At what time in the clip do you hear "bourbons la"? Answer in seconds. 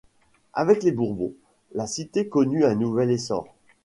0.91-1.85